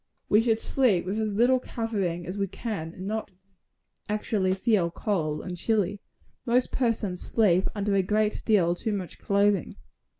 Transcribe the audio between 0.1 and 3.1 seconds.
We should sleep with as little covering as we can, and